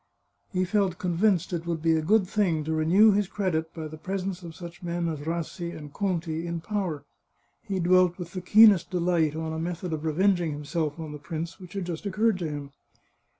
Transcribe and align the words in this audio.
He 0.51 0.65
felt 0.65 0.97
convinced 0.97 1.53
it 1.53 1.67
would 1.67 1.79
be 1.79 1.93
a 1.95 2.01
good 2.01 2.27
thing 2.27 2.63
to 2.63 2.73
renew 2.73 3.11
his 3.11 3.27
credit 3.27 3.71
by 3.71 3.87
the 3.87 3.99
presence 3.99 4.41
of 4.41 4.55
such 4.55 4.81
men 4.81 5.07
as 5.07 5.19
Rassi 5.27 5.77
and 5.77 5.93
Conti 5.93 6.47
in 6.47 6.59
power. 6.59 7.03
He 7.61 7.79
dwelt 7.79 8.17
with 8.17 8.33
the 8.33 8.41
keenest 8.41 8.89
delight 8.89 9.35
on 9.35 9.53
a 9.53 9.59
method 9.59 9.93
of 9.93 10.03
revenging 10.03 10.53
himself 10.53 10.99
on 10.99 11.11
the 11.11 11.19
prince 11.19 11.59
which 11.59 11.73
had 11.73 11.85
just 11.85 12.07
occurred 12.07 12.39
to 12.39 12.49
him. 12.49 12.71